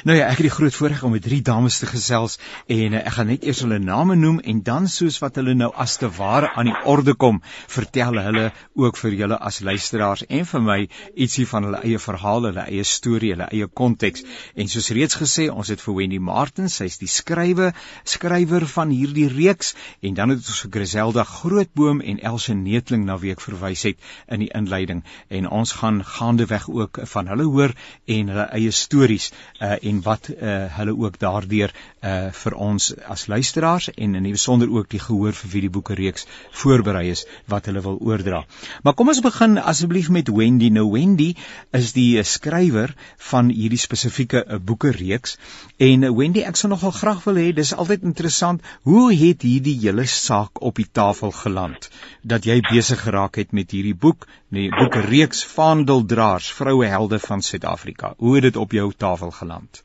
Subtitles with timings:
[0.00, 2.38] Nou ja, ek het die groot voorreg om met drie dames te gesels
[2.72, 5.68] en uh, ek gaan net eers hulle name noem en dan soos wat hulle nou
[5.84, 8.46] as te ware aan die orde kom, vertel hulle
[8.80, 10.78] ook vir julle as luisteraars en vir my
[11.12, 14.24] ietsie van hulle eie verhaal, hulle eie storie, hulle eie konteks.
[14.56, 17.74] En soos reeds gesê, ons het vir Wendy Martin, sy's die skrywe,
[18.08, 23.18] skrywer van hierdie reeks en dan het ons vir Griselda Grootboom en Elsje Neetling na
[23.20, 24.00] week verwys het
[24.32, 27.76] in die inleiding en ons gaan gaandeweg ook van hulle hoor
[28.08, 29.28] en hulle eie stories
[29.60, 34.34] uh, en wat uh, hulle ook daardeur uh, vir ons as luisteraars en in die
[34.36, 36.26] besonder ook die gehoor vir wie die boeke reeks
[36.62, 38.44] voorberei is wat hulle wil oordra.
[38.86, 40.70] Maar kom ons begin asseblief met Wendy.
[40.70, 41.34] Nou Wendy
[41.76, 42.94] is die skrywer
[43.30, 45.36] van hierdie spesifieke boeke reeks
[45.82, 50.06] en Wendy ek sou nogal graag wil hê dis altyd interessant hoe het hierdie hele
[50.06, 51.90] saak op die tafel geland
[52.22, 57.42] dat jy besig geraak het met hierdie boek, die boeke reeks Vaandeldraers, vroue helde van
[57.42, 58.14] Suid-Afrika.
[58.18, 59.84] Hoe het dit op jou tafel geland?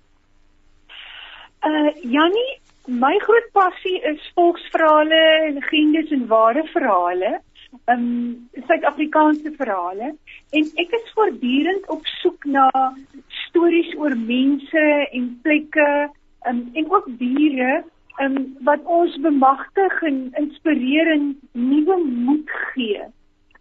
[1.66, 5.22] Uh Jannie, my groot passie is volksverhale,
[5.56, 7.40] legendes en ware verhale.
[7.90, 8.04] Um
[8.68, 10.12] Suid-Afrikaanse verhale
[10.60, 12.70] en ek is voortdurend op soek na
[13.48, 14.86] stories oor mense
[15.18, 15.90] en plekke
[16.48, 17.82] um, en ook diere
[18.22, 18.38] um,
[18.70, 23.10] wat ons bemagtig en inspireer en nuwe moed gee.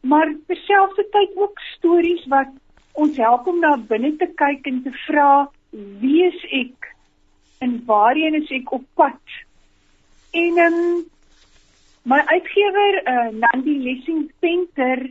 [0.05, 2.53] Maar terselfdertyd ook stories wat
[2.93, 5.31] ons help om na binne te kyk en te vra
[6.05, 6.94] wie is ek
[7.65, 9.35] en waarheen is ek op pad?
[10.37, 10.79] En um,
[12.13, 15.07] my uitgewer uh, Nandi Lessing Center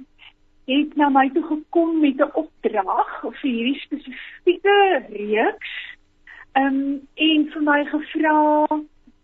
[0.69, 4.77] het na my toe gekom met 'n opdrag vir hierdie spesifieke
[5.09, 5.73] reeks.
[6.53, 8.67] Um, en vir my gevra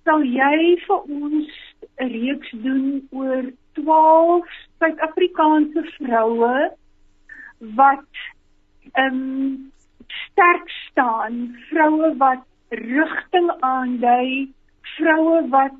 [0.03, 1.49] sal jy vir ons
[2.01, 4.47] 'n reeks doen oor 12
[4.79, 6.71] Suid-Afrikaanse vroue
[7.75, 8.11] wat
[8.97, 9.71] um
[10.07, 14.53] sterk staan, vroue wat rigting aandui,
[14.95, 15.75] vroue wat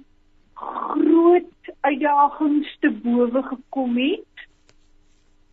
[0.54, 4.48] groot uitdagings te bowe gekom het.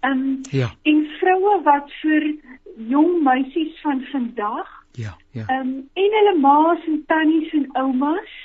[0.01, 0.71] Um ja.
[0.83, 2.35] en vroue wat vir
[2.77, 5.45] jong meisies van vandag Ja, ja.
[5.61, 8.37] Um en hulle ma's en tannies en oumas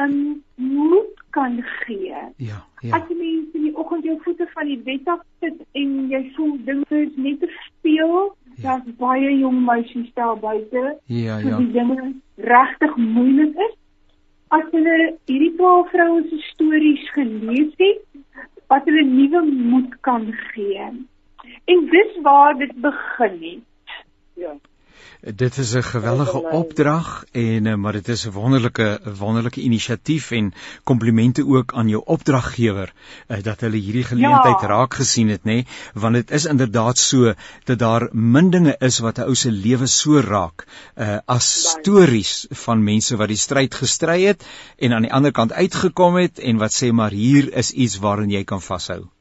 [0.00, 2.14] um moed kan gee.
[2.36, 2.96] Ja, ja.
[2.96, 6.22] As jy mens in die oggend jou voete van die bed af sit en jy
[6.36, 8.62] voel dinge is net te speel, Ja.
[8.62, 10.98] Daar's baie jong meisies daar buite.
[11.04, 11.56] Ja, ja.
[11.56, 12.14] Die dinge
[12.48, 13.74] regtig moeilik is.
[14.54, 14.96] As hulle
[15.30, 18.02] hierdie 12 vroue se stories gelees het,
[18.72, 20.90] wat hulle nuwe moed kan gee.
[21.64, 23.98] En dis waar dit begin het.
[24.34, 24.54] Ja.
[25.24, 30.52] Dit is 'n geweldige opdrag en eh, maar dit is 'n wonderlike wonderlike inisiatief en
[30.82, 32.92] komplimente ook aan jou opdraggewer
[33.28, 34.66] uh, dat hulle hierdie geleentheid ja.
[34.66, 35.66] raak gesien het nê nee?
[35.94, 37.32] want dit is inderdaad so
[37.64, 42.46] dat daar min dinge is wat 'n ou se lewe so raak uh, as stories
[42.50, 44.44] van mense wat die stryd gestry het
[44.76, 48.30] en aan die ander kant uitgekom het en wat sê maar hier is iets waarin
[48.30, 49.13] jy kan vashou.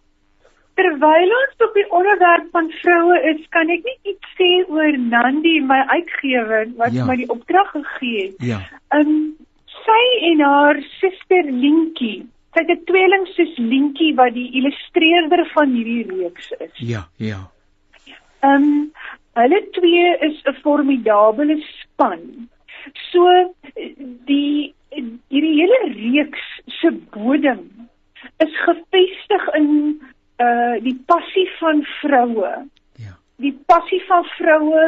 [0.74, 5.60] Terwyl ons op die onderwerp van vroue is, kan ek net iets sê oor Nandi,
[5.62, 7.06] my uitgewer wat ja.
[7.06, 8.46] my die opdrag gegee het.
[8.54, 8.62] Ja.
[8.98, 9.36] Um
[9.84, 12.24] sy en haar suster Linkie,
[12.56, 16.74] sy het 'n tweelingsus Linkie wat die illustreerder van hierdie reeks is.
[16.78, 17.42] Ja, ja.
[18.42, 18.94] Um
[19.38, 22.50] hulle twee is 'n formidabele span.
[23.12, 23.54] So
[24.26, 26.44] die hierdie hele reeks
[26.80, 27.90] se bodem
[28.38, 30.02] is gefestig in
[30.38, 32.54] uh die passie van vroue.
[32.96, 33.18] Ja.
[33.36, 34.86] Die passie van vroue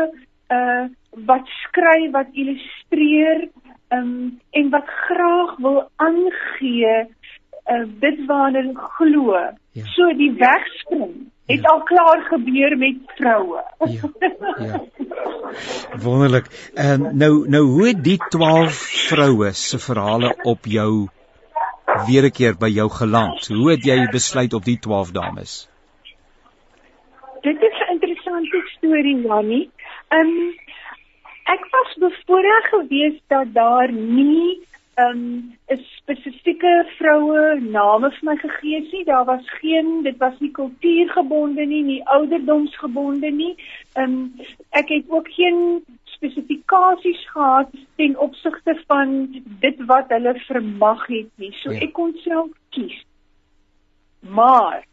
[0.51, 0.85] uh
[1.25, 3.47] wat skryf, wat illustreer,
[3.89, 7.05] um en wat graag wil aangee
[7.71, 9.37] uh dit waarna hulle glo.
[9.71, 9.85] Ja.
[9.95, 11.69] So die wegspring het ja.
[11.69, 13.63] al klaar gebeur met vroue.
[13.79, 14.09] Ja.
[14.65, 14.83] Ja.
[16.05, 16.45] Wonderlik.
[16.73, 18.73] En um, nou nou hoe het die 12
[19.09, 21.07] vroue se verhale op jou
[22.07, 23.47] weer 'n keer by jou geland.
[23.47, 25.69] Hoe het jy besluit op die 12 dames?
[27.41, 29.69] Dit is 'n interessante storie, Jannie.
[30.07, 30.53] Ehm um,
[31.43, 34.59] ek was bevoorreg geweest dat daar nie
[34.95, 39.03] ehm um, 'n spesifieke vroue name vir my gegee is nie.
[39.03, 43.55] Daar was geen, dit was nie kultuurgebonde nie, nie ouderdomsgebonde nie.
[43.93, 44.33] Ehm um,
[44.69, 45.83] ek het ook geen
[46.25, 49.27] spesifikasies gehad ten opsigte van
[49.59, 51.51] dit wat hulle vermag het nie.
[51.61, 51.81] So ja.
[51.85, 52.97] ek kon self kies.
[54.19, 54.85] Maar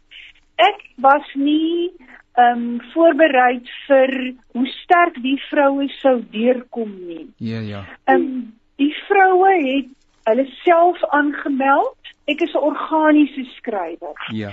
[0.61, 1.91] ek was nie
[2.33, 4.11] ehm um, voorberei vir
[4.57, 7.27] hoe sterk die vroue sou deurkom nie.
[7.37, 7.83] Ja ja.
[8.05, 9.91] Ehm um, die vroue het
[10.29, 12.13] hulle self aangemeld.
[12.25, 14.17] Ek is 'n organiese skrywer.
[14.31, 14.51] Ja.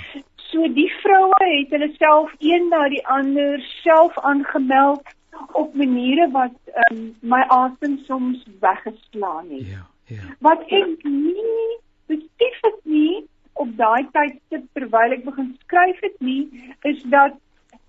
[0.51, 5.07] So die vroue het hulle self een na die ander self aangemeld
[5.53, 6.57] op maniere wat
[6.91, 9.67] um, my asem soms weggeslaan het.
[9.67, 10.23] Ja, ja.
[10.39, 16.49] Wat ek nie besef het nie op daai tydstip terwyl ek begin skryf het nie,
[16.89, 17.37] is dat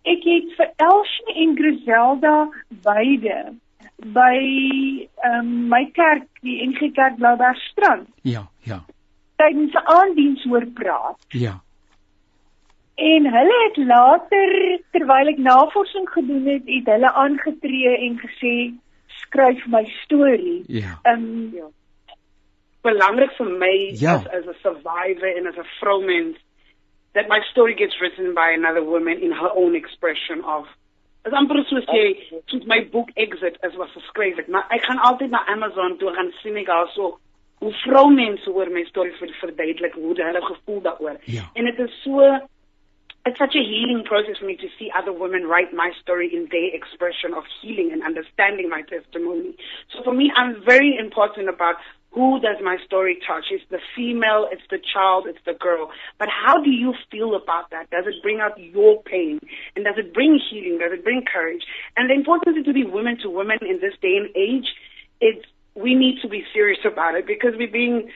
[0.10, 2.36] ek het vir Elsie en Griselda
[2.86, 3.38] beide
[4.14, 4.38] by
[5.30, 8.10] um, my kerk, die NG Kerk Bloubergstrand.
[8.26, 8.82] Ja, ja.
[9.38, 11.18] Tydens 'n aandiens hoor praat.
[11.30, 11.62] Ja.
[12.96, 18.56] En hulle het later terwyl ek navorsing gedoen het, het hulle aangetree en gesê
[19.22, 20.64] skryf my storie.
[20.68, 21.00] Ja.
[21.04, 21.70] Ehm um, ja.
[22.82, 24.16] Belangrik vir my ja.
[24.16, 26.38] as as a survivor and as a vromens
[27.14, 30.68] that my story gets written by another woman in her own expression of
[31.24, 32.04] as amper so sê
[32.50, 36.14] soos my boek exit as was geskryf het maar ek gaan altyd na Amazon toe
[36.16, 37.12] gaan sien ek also
[37.62, 41.46] hoe vroumense oor my storie vir verduidelik hoe hulle gevoel daaroor ja.
[41.54, 42.32] en dit is so
[43.26, 46.48] it's such a healing process for me to see other women write my story in
[46.50, 49.56] their expression of healing and understanding my testimony.
[49.94, 51.76] So for me, I'm very important about
[52.12, 53.46] who does my story touch?
[53.52, 55.92] It's the female, it's the child, it's the girl.
[56.20, 57.90] But how do you feel about that?
[57.90, 59.40] Does it bring out your pain?
[59.76, 60.80] And does it bring healing?
[60.80, 61.64] Does it bring courage?
[61.96, 64.68] And the importance to be women to women in this day and age,
[65.22, 65.46] it's,
[65.76, 68.10] we need to be serious about it because we're being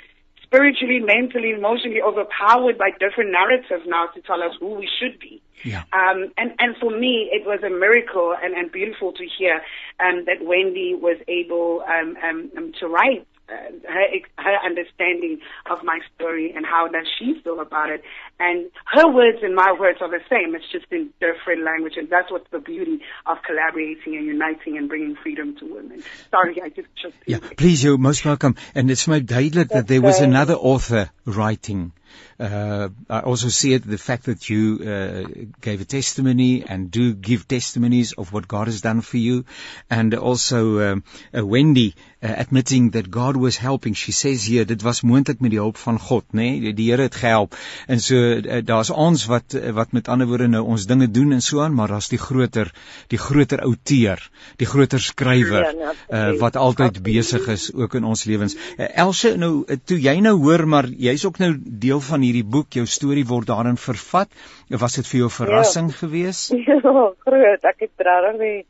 [0.45, 5.41] spiritually, mentally, emotionally overpowered by different narratives now to tell us who we should be.
[5.63, 5.83] Yeah.
[5.93, 9.61] Um, and, and for me, it was a miracle and, and beautiful to hear
[9.99, 13.53] um, that Wendy was able um, um, um to write Uh,
[13.87, 14.07] her
[14.37, 15.39] her understanding
[15.69, 18.01] of my story and how does she feel about it.
[18.39, 20.55] And her words and my words are the same.
[20.55, 24.89] It's just in different language, and that's what's the beauty of collaborating and uniting and
[24.89, 26.03] bringing freedom to women.
[26.31, 27.15] Sorry, I just just.
[27.27, 28.55] Yeah, please, you're most welcome.
[28.73, 31.91] And it's my duidelik that there was another author writing.
[32.39, 37.13] Uh, I also see it the fact that you uh, gave a testimony and do
[37.13, 39.45] give testimonies of what God has done for you,
[39.89, 41.03] and also um,
[41.33, 41.95] uh, Wendy
[42.25, 43.93] uh, admitting that God was helping.
[43.93, 46.47] She says here dit was moontlik met die hulp van God, nê?
[46.59, 46.73] Nee?
[46.73, 47.55] Die Here het gehelp.
[47.87, 51.31] En so uh, daar's ons wat uh, wat met ander woorde nou ons dinge doen
[51.37, 52.71] en so aan, maar daar's die groter
[53.13, 54.21] die groter outeur,
[54.61, 58.55] die groter skrywer Ja, uh, wat altyd besig is ook in ons lewens.
[58.77, 62.45] Uh, Else, nou uh, toe jy nou hoor maar jy's ook nou deel van hierdie
[62.45, 64.29] boek, jou storie word daarin vervat.
[64.69, 65.97] Was dit vir jou 'n verrassing ja.
[66.03, 66.53] geweest?
[66.67, 67.63] Ja, groot.
[67.63, 68.65] Ek het regtig nie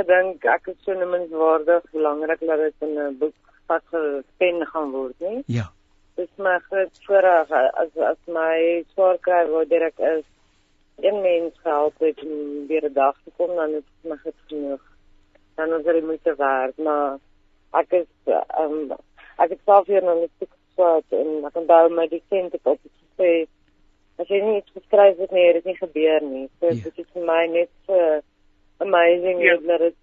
[0.00, 3.36] gedink ek is so noemenswaardig belangrik dat dit in 'n boek
[3.68, 5.42] vasgepen gaan word nie.
[5.46, 5.66] Ja.
[6.16, 10.24] Dis my groot voorreg as as my swaarkry waar ek is
[11.00, 14.82] een mens gehelp het om weer 'n dag te kom dan is my goed genoeg.
[15.56, 17.18] Dan is dit moeite werd, maar
[17.72, 18.10] ek is
[18.58, 18.92] um,
[19.36, 20.48] ek het self hier nog net
[20.80, 23.46] geswaat en ek onthou my dissent het op gesê
[24.20, 26.48] as jy nie iets geskryf het nie, het dit nie gebeur nie.
[26.60, 26.82] So Ja.
[26.84, 28.20] dit is vir my net so
[28.78, 29.56] amazing Ja.
[29.56, 29.96] dat dit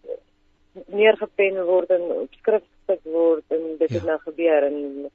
[0.87, 3.95] neergepen word en op skrif gesit word en dit Ja.
[3.95, 5.09] het nou gebeur en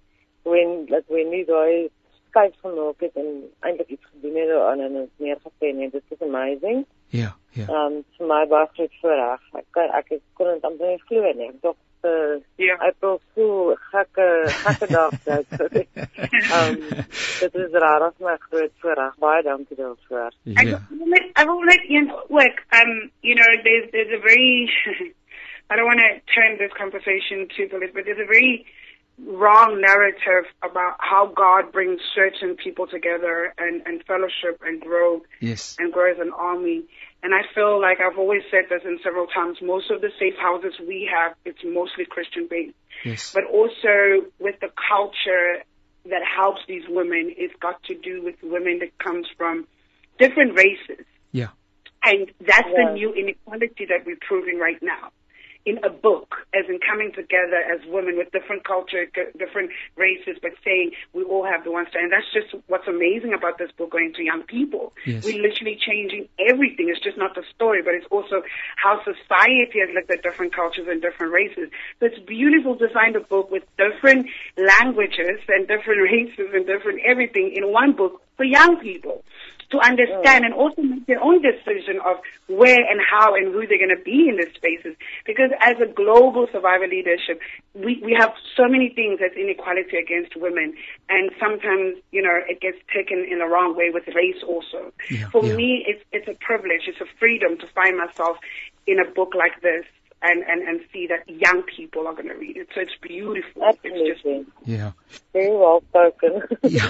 [0.44, 1.90] when dat when nie daai
[2.28, 5.92] skryf gemaak het en eintlik iets gedoen het daaraan en dit neergepen het.
[5.92, 6.86] Dit is amazing.
[7.08, 7.66] Ja, ja.
[7.86, 9.40] Um vir my baie groot voorreg.
[9.54, 11.48] Ek kan ek kon dit amper nie glo nie.
[11.48, 12.76] Ek dink uh, Ja.
[12.88, 14.26] ek wil so gekke
[14.64, 15.88] gekke dag dit.
[16.58, 16.78] um
[17.40, 19.14] dit is rarig maar groot voorreg.
[19.18, 20.30] Baie dankie daarvoor.
[20.46, 20.78] I Ja.
[20.90, 22.62] will let, I will let Ian work.
[22.72, 24.70] Um, you know, there's there's a very
[25.70, 28.66] I don't want to turn this conversation to politics, but there's a very
[29.24, 35.76] wrong narrative about how God brings certain people together and, and fellowship and grow Yes.
[35.78, 36.84] and grow as an army.
[37.22, 40.34] And I feel like I've always said this in several times, most of the safe
[40.40, 42.74] houses we have, it's mostly Christian based.
[43.04, 43.32] Yes.
[43.32, 45.62] But also with the culture
[46.06, 49.68] that helps these women, it's got to do with women that comes from
[50.18, 51.06] different races.
[51.30, 51.50] Yeah.
[52.04, 52.86] And that's Yeah.
[52.86, 55.12] the new inequality that we're proving right now.
[55.64, 60.36] In a book, as in coming together as women with different culture, g- different races,
[60.42, 62.04] but saying we all have the one story.
[62.04, 64.92] And that's just what's amazing about this book going to young people.
[65.06, 65.24] Yes.
[65.24, 66.88] We're literally changing everything.
[66.88, 68.42] It's just not the story, but it's also
[68.76, 71.70] how society has looked at different cultures and different races.
[72.00, 74.26] So it's beautiful to find a book with different
[74.56, 79.22] languages and different races and different everything in one book for young people
[79.72, 83.80] to understand and also make their own decision of where and how and who they're
[83.80, 84.94] going to be in these spaces.
[85.26, 87.40] Because as a global survivor leadership,
[87.74, 90.74] we, we have so many things as inequality against women.
[91.08, 94.92] And sometimes, you know, it gets taken in the wrong way with race also.
[95.10, 95.56] Yeah, For yeah.
[95.56, 98.36] me, it's, it's a privilege, it's a freedom to find myself
[98.86, 99.84] in a book like this.
[100.22, 102.68] And, and, and see that young people are going to read it.
[102.74, 103.64] So it's beautiful.
[103.64, 104.10] Absolutely.
[104.10, 104.92] It's just, Ja.
[105.32, 106.42] Very well spoken.
[106.70, 106.86] Ja.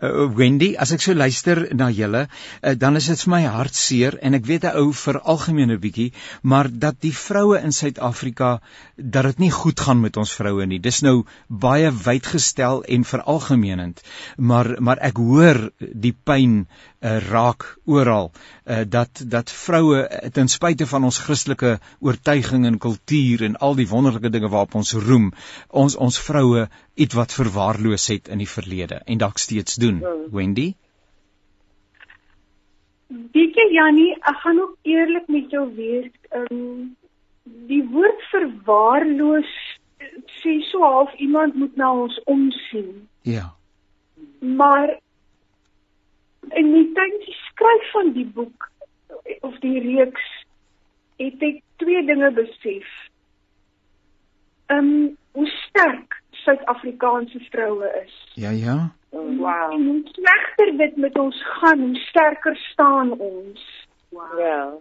[0.00, 2.26] Uh, Wendy, as ek so luister na julle,
[2.62, 6.12] uh, dan is dit vir my hartseer en ek weet 'n ou vir algemene bietjie,
[6.42, 8.52] maar dat die vroue in Suid-Afrika
[8.96, 10.78] dat dit nie goed gaan met ons vroue nie.
[10.78, 14.02] Dis nou baie wyd gestel en veralgemenend,
[14.36, 16.66] maar maar ek hoor die pyn
[17.02, 22.78] uh, raak oral uh, dat dat vroue uh, ten spyte van ons Christelike oortuiging en
[22.78, 25.32] kultuur en al die wonderlike dinge waarop ons roem,
[25.68, 30.00] ons ons vroue iets wat verwaarloos het in die verlede en dalk steeds doen.
[30.02, 30.24] Hmm.
[30.32, 30.72] Wendy?
[33.12, 36.10] Weet jy Jannie, ek gaan ook eerlik met jou wees.
[36.30, 36.90] Ehm um,
[37.42, 39.50] die woord verwaarloos
[39.98, 43.08] eh, sê so half iemand moet na ons omsien.
[43.26, 43.48] Ja.
[44.40, 45.00] Maar
[46.50, 48.68] in die tyd die skryf van die boek
[49.24, 50.28] eh, of die reeks
[51.22, 52.88] het ek twee dinge besef.
[54.66, 58.14] Ehm um, hoe sterk Suid-Afrikaanse vroue is.
[58.34, 58.92] Ja, ja.
[59.10, 59.72] wow.
[59.72, 63.86] En hoe slegter dit met ons gaan, hoe sterker staan ons.
[64.08, 64.38] wow.
[64.38, 64.72] ja.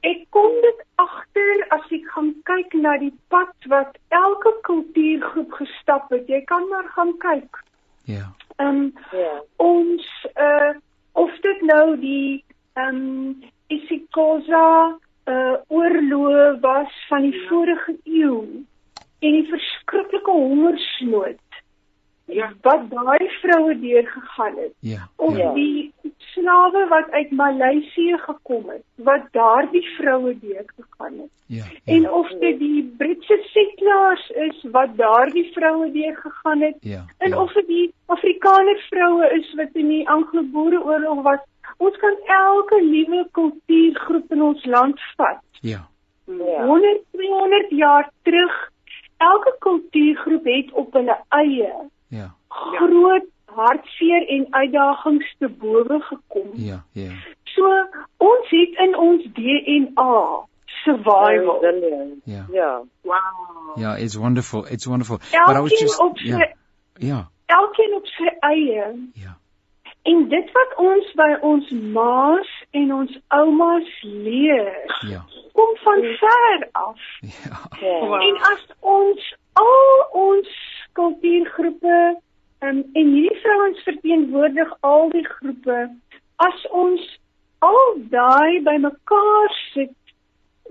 [0.00, 6.10] Ek kom dit agter as ek gaan kyk na die pad wat elke kultuurgroep gestap
[6.12, 6.28] het.
[6.28, 7.62] Jy kan maar gaan kyk.
[8.04, 8.32] Ja.
[8.56, 9.42] Ehm um, Ja.
[9.56, 10.74] ons uh
[11.14, 12.44] of dit nou die
[12.74, 13.42] ehm um,
[13.72, 18.40] isiXhosa uh oorlog was van die vorige eeu
[19.24, 21.38] en die verskriklike hongersnood
[22.26, 22.52] Ja.
[22.62, 25.08] wat daai vroue deurgegaan het Ja.
[25.16, 25.52] of ja.
[25.52, 31.64] Die slawe wat uit Maleisië gekom het wat daardie vroue deurgegaan het Ja.
[31.84, 32.10] en Ja.
[32.10, 37.04] of dit die Britse settlers is wat daardie vroue deurgegaan het Ja.
[37.18, 37.42] en ja.
[37.42, 41.38] of dit die Afrikaner vroue is wat in die Anglo-Boereoorlog was.
[41.76, 45.40] Ons kan elke liewe kultuurgroep in ons land vat.
[45.60, 45.88] Ja.
[46.26, 46.66] Ja.
[46.66, 48.70] 100, 200 jaar terug.
[49.16, 51.72] Elke kultuurgroep het op hulle eie
[52.08, 52.34] Ja.
[52.48, 56.48] groot hartseer en uitdagings te bowe gekom.
[56.54, 56.84] Ja.
[56.92, 57.10] Ja.
[57.44, 57.66] So
[58.16, 60.46] ons het in ons DNA
[60.84, 61.64] survival.
[62.24, 62.46] Ja.
[62.52, 62.82] Ja.
[63.02, 63.78] Wow.
[63.78, 64.66] Ja, it's wonderful.
[64.66, 65.18] It's wonderful.
[65.18, 66.52] But I was Elkeen just op sy ja.
[66.94, 67.28] Ja.
[67.46, 69.10] elkeen op sy eie.
[69.14, 69.38] Ja.
[70.02, 75.24] En dit wat ons by ons ma's en ons oumas leer, Ja.
[75.52, 77.00] kom van ver af.
[77.20, 77.30] Ja.
[77.80, 77.98] Ja.
[78.00, 78.22] Wow.
[78.22, 80.48] En as ons al ons
[80.98, 81.98] kultuurgroepe
[82.64, 85.78] um, en hierdie vrouens verteenwoordig al die groepe,
[86.42, 87.04] as ons
[87.64, 87.82] al
[88.12, 89.94] daai bymekaar sit,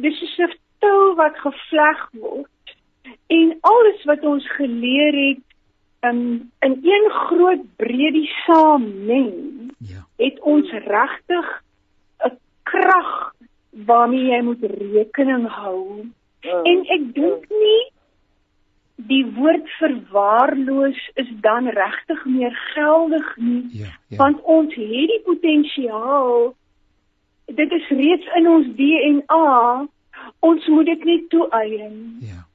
[0.01, 0.51] dis 'n
[0.83, 2.75] tou wat gevleg word
[3.27, 5.43] en alles wat ons geleer het
[6.09, 10.05] um, in een groot breedie saam meng Ja.
[10.17, 11.47] het ons regtig
[12.25, 13.33] 'n krag
[13.69, 16.07] waarmee jy moet rekening hou.
[16.43, 16.63] Mm.
[16.63, 17.83] En ek dink nie
[18.95, 23.85] die woord verwaarloos is dan regtig meer geldig nie, Ja.
[24.07, 24.17] Ja.
[24.17, 26.53] want ons het die potensiaal.
[27.45, 29.87] Dit is reeds in ons DNA.
[30.39, 32.17] Ons moet dit net toeëien.
[32.21, 32.45] Ja.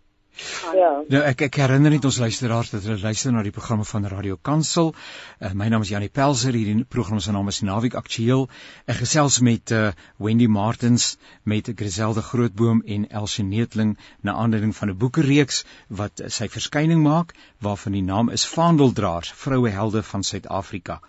[0.75, 0.90] Ja.
[1.11, 4.37] Nou ek ek herinner net ons luisteraars dat hulle luister na die programme van Radio
[4.37, 4.92] Kansel.
[5.40, 6.54] Uh, my naam is Janie Pelser.
[6.54, 8.47] Hierdie program se naam is Naweek Aktueel.
[8.87, 9.90] Ek gesels met uh,
[10.23, 16.28] Wendy Martins, met Griselde Grootboom en Elsie Neetling na aanleiding van 'n boekereeks wat uh,
[16.28, 21.00] sy verskyning maak waarvan die naam is Vaandeldraers, vrouehelde van Suid-Afrika.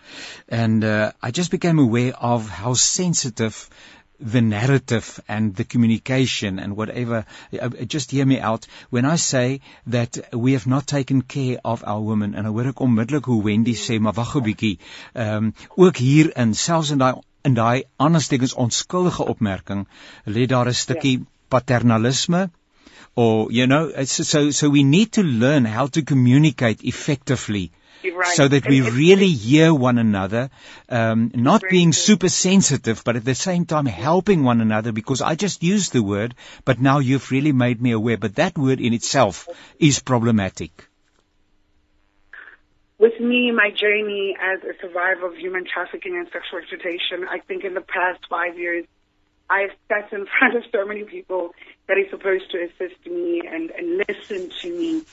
[0.50, 3.70] And uh, I just became aware of how sensitive
[4.20, 7.26] the narrative and the communication and whatever.
[7.60, 11.84] Uh, just hear me out when I say that we have not taken care of
[11.86, 12.36] our women.
[12.36, 14.78] En dan hoor ek onmiddellik hoe Wendy sê, maar wag 'n bietjie.
[15.14, 19.88] Ehm um, ook hier in selfs in daai in daai aanstekens onskuldige opmerking
[20.26, 22.50] lê daar 'n stukkie paternalisme
[23.14, 27.79] or you know it's so so we need to learn how to communicate effectively You're
[28.04, 28.36] right.
[28.36, 30.50] so that we really hear one another,
[30.90, 35.36] um, not being super sensitive, but at the same time helping one another because I
[35.36, 38.18] just used the word, but now you've really made me aware.
[38.18, 39.48] But that word in itself
[39.80, 40.90] is problematic.
[43.00, 47.64] with me, my journey as a survivor of human trafficking and sexual exploitation, I think
[47.64, 48.86] in the past five years,
[49.50, 51.56] I've sat in front of so many people
[51.88, 55.04] that are supposed to assist me and, and listen to me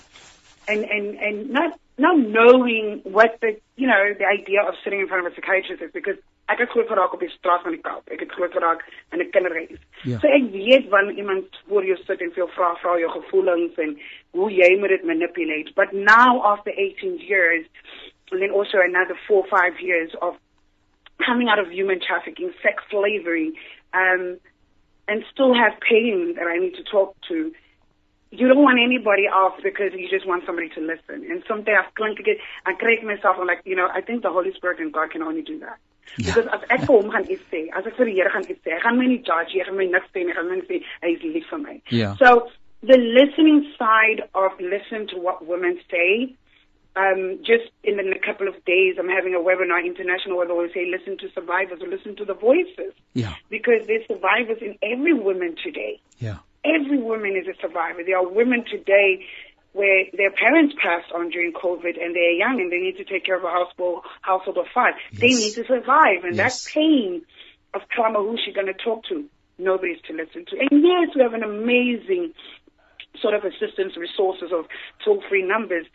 [0.69, 5.09] and, and, and not, not knowing what the, you know, the idea of sitting in
[5.09, 7.83] front of a psychiatrist is because ek het groot geraak op die straat van die
[7.83, 8.07] Kaap.
[8.15, 9.81] Ek het groot geraak in 'n kinderhuis.
[10.03, 10.19] Ja.
[10.19, 13.99] So ek weet wanneer iemand voor jou sit en veel vra vra jou gevoelens en
[14.31, 15.73] hoe jy moet dit manipulate.
[15.75, 17.67] But now after 18 years
[18.31, 20.37] and then also another 4 or 5 years of
[21.17, 23.59] coming out of human trafficking, sex slavery,
[23.93, 24.39] um
[25.09, 27.53] and still have pain that I need to talk to.
[28.39, 31.25] You don't want anybody off because you just want somebody to listen.
[31.31, 34.31] And someday I klink get I correct myself I'm like, you know, I think the
[34.31, 35.79] Holy Spirit and God can only do that.
[36.19, 36.33] Ja.
[36.35, 38.63] Because as ek vir hom gaan iets sê, as ek vir die Here gaan iets
[38.63, 40.59] sê, hy gaan my nie judge, hy gaan my niks sê nie, hy gaan my
[40.61, 41.77] net sê hy is lief vir my.
[41.91, 42.15] Ja.
[42.23, 42.49] So
[42.83, 46.35] the listening side of listen to what women say.
[46.97, 50.87] Um, just in a couple of days, I'm having a webinar, international where we say
[50.89, 53.35] listen to survivors or listen to the voices Ja.
[53.51, 56.01] because there's survivors in every woman today.
[56.19, 56.41] Ja.
[56.67, 58.03] Every woman is a survivor.
[58.05, 59.25] There are women today
[59.73, 63.25] where their parents passed on during COVID and they're young and they need to take
[63.25, 64.95] care of a household, household of five.
[65.13, 66.25] They need to survive.
[66.25, 66.65] And Yes.
[66.65, 67.23] that pain
[67.75, 69.29] of trauma, who's she going to talk to?
[69.59, 70.59] Nobody's to listen to.
[70.59, 72.33] And yes, we have an amazing
[73.21, 74.67] sort of assistance resources of
[75.05, 75.87] toll-free numbers,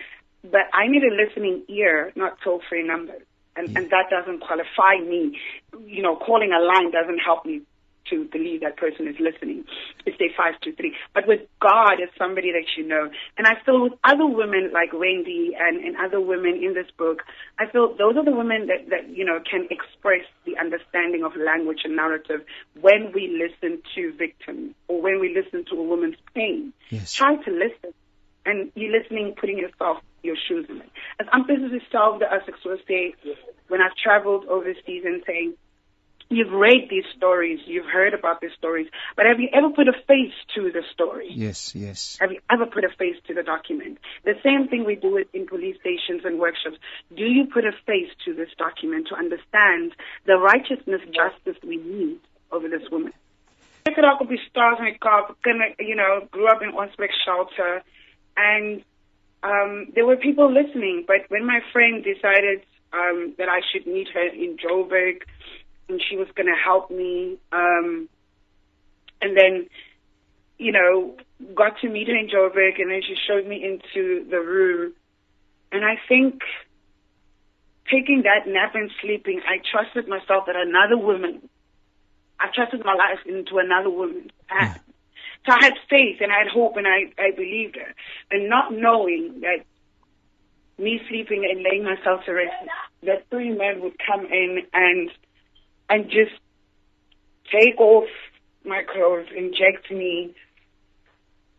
[0.44, 3.24] but I need a listening ear, not toll-free numbers.
[3.56, 3.90] And, and mm.
[3.90, 5.38] that doesn't qualify me.
[5.86, 7.62] You know, calling a line doesn't help me
[8.12, 9.66] to believe that person is listening.
[10.06, 10.30] It's say
[10.78, 10.94] three.
[11.14, 13.10] But with God as somebody that you know.
[13.38, 17.24] And I feel with other women like Wendy and, and other women in this book,
[17.60, 21.36] I feel those are the women that, that, you know, can express the understanding of
[21.36, 22.42] language and narrative
[22.80, 26.74] when we listen to victims or when we listen to a woman's pain.
[26.90, 27.14] Yes.
[27.14, 27.94] Try to listen.
[28.46, 30.90] And you're listening, putting yourself, your shoes in it.
[31.20, 33.14] As I'm busy self as ek so say,
[33.68, 35.54] when I've traveled overseas and saying,
[36.32, 39.94] You've read these stories, you've heard about these stories, but have you ever put a
[40.08, 41.28] face to the story?
[41.30, 42.18] Yes, yes.
[42.22, 43.98] Have you ever put a face to the document?
[44.24, 46.78] The same thing we do it in police stations and workshops.
[47.14, 49.92] Do you put a face to this document to understand
[50.26, 52.20] the righteousness, justice we need
[52.50, 53.12] over this woman?
[53.84, 56.72] Ek het ook op die straat in die Kaap, kinder- you know, grew up in
[56.72, 57.82] Onsbeek shelter,
[58.38, 58.84] and
[59.44, 61.04] um, there were people listening.
[61.06, 62.62] But when my friend decided
[62.94, 65.24] um, that I should meet her in Joburg,
[65.92, 68.10] and she was going to help me, um,
[69.22, 69.68] and then
[70.62, 71.16] you know,
[71.56, 74.94] got to meet her in Joburg and then she showed me into the room.
[75.72, 76.42] And I think
[77.90, 81.50] taking that nap and sleeping, I trusted myself that another woman,
[82.40, 84.78] I trusted my life into another woman's hands.
[85.48, 87.96] So I had faith and I had hope and I, I believed her.
[88.30, 89.66] And not knowing that
[90.78, 92.54] me sleeping and laying myself to rest,
[93.02, 95.10] that three men would come in and,
[95.92, 96.32] and just
[97.52, 98.08] take off
[98.66, 100.34] my clothes, inject me,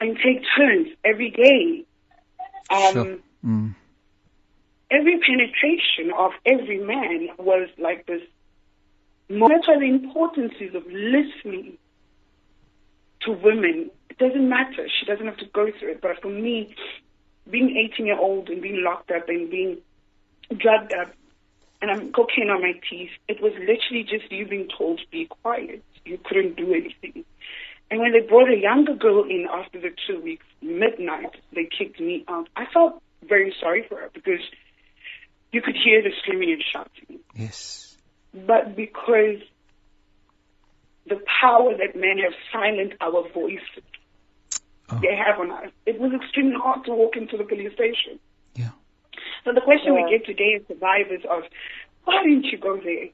[0.00, 1.84] and take turns every day.
[2.70, 3.18] Um, Sure.
[3.44, 3.74] Mm.
[4.90, 8.22] Every penetration of every man was like this.
[9.28, 11.78] That's why the importance is of listening
[13.22, 13.90] to women.
[14.10, 14.88] It doesn't matter.
[14.88, 16.00] She doesn't have to go through it.
[16.02, 16.74] But for me,
[17.50, 19.78] being 18 year old and being locked up and being
[20.58, 21.12] drugged up
[21.82, 25.26] and I'm cocaine on my teeth, it was literally just you being told to be
[25.26, 25.82] quiet.
[26.04, 27.24] You couldn't do anything.
[27.90, 32.00] And when they brought a younger girl in after the two weeks, midnight, they kicked
[32.00, 32.48] me out.
[32.56, 34.40] I felt very sorry for her because
[35.52, 37.18] you could hear the screaming and shouting.
[37.34, 37.96] Yes.
[38.32, 39.40] But because
[41.06, 43.82] the power that men have silenced our voices,
[44.90, 44.98] Oh.
[45.00, 48.18] they have on us, it was extremely hard to walk into the police station.
[49.52, 49.60] Yeah.
[49.60, 50.04] So the question Yeah.
[50.04, 51.44] we get today as survivors of,
[52.04, 53.10] why didn't you go there?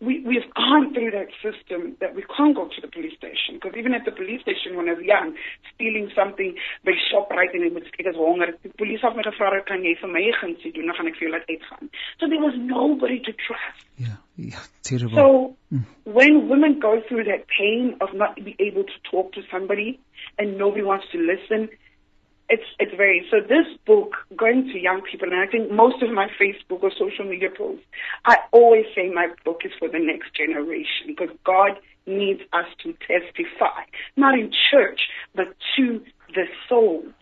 [0.00, 3.56] We, we've gone through that system that we can't go to the police station.
[3.60, 5.34] Because even at the police station when I was young,
[5.74, 9.64] stealing something by ShopRite en ek moet kyk as honger, die police het my gevra,
[9.66, 11.90] kan jy vir my gunsy doen, dan gaan ek vir jou laat uitgaan.
[12.20, 13.84] So there was nobody to trust.
[13.98, 14.16] Ja.
[14.38, 15.18] Ja, terrible.
[15.18, 15.84] So mm.
[16.04, 19.98] when women go through that pain of not being able to talk to somebody
[20.38, 21.68] and nobody wants to listen,
[22.48, 26.10] it's it's very so this book going to young people and I think most of
[26.10, 27.84] my Facebook or social media posts,
[28.24, 32.94] I always say my book is for the next generation because God needs us to
[33.06, 33.84] testify,
[34.16, 35.00] not in church,
[35.34, 36.02] but to
[36.34, 37.12] the souls.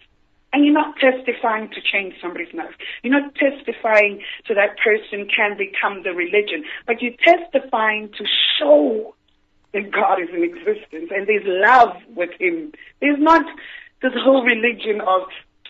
[0.53, 2.75] And you're not testifying to change somebody's life.
[3.03, 8.25] You're not testifying so that person can become the religion, but you're testifying to
[8.59, 9.15] show
[9.75, 12.73] that God is in existence and there's love with Him.
[13.01, 13.45] There's not
[14.07, 15.23] this whole religion of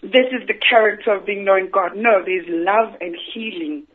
[0.02, 1.92] this is the character of being knowing God.
[1.96, 3.86] No, there's love and healing.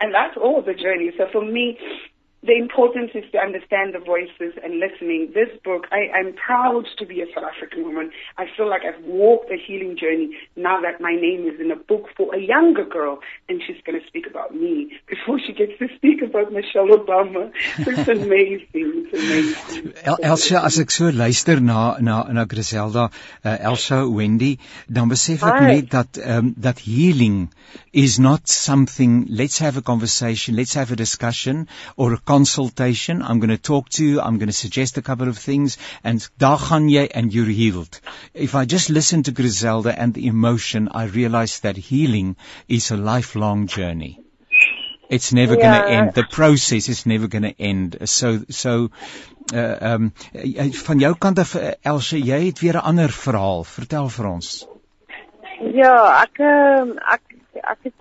[0.00, 1.10] And that's all the journey.
[1.16, 1.78] So for me,
[2.42, 5.32] the importance is to understand the voices and listening.
[5.34, 8.12] This book, I, I'm proud to be a South African woman.
[8.36, 11.76] I feel like I've walked a healing journey now that my name is in a
[11.76, 15.72] book for a younger girl and she's going to speak about me before she gets
[15.80, 17.50] to speak about Michelle Obama.
[17.78, 19.08] It's amazing.
[19.10, 19.94] It's amazing.
[20.04, 23.10] El Elsa, as ek so luister na na na Griselda,
[23.44, 25.66] uh, Elsa Wendy, dan besef ek Hi.
[25.72, 27.48] net dat um, that healing
[27.92, 33.22] is not something let's have a conversation, let's have a discussion or a consultation.
[33.22, 34.20] I'm going to talk to you.
[34.20, 35.78] I'm going to suggest a couple of things.
[36.04, 38.00] And daar gaan jy and you're healed.
[38.34, 42.36] If I just listen to Griselda and the emotion, I realize that healing
[42.68, 44.20] is a lifelong journey.
[45.08, 45.62] It's never yeah.
[45.62, 46.14] going to end.
[46.14, 47.96] The process is never going to end.
[48.04, 48.90] So, so,
[49.54, 50.12] uh, um,
[50.84, 53.64] van jou kant af, uh, Elsje, jy het weer 'n ander verhaal.
[53.64, 54.66] Vertel vir ons.
[55.80, 57.22] Ja, ek, uh, ek,
[57.62, 57.94] ek het,